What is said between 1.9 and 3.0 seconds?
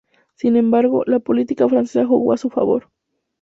jugó a su favor.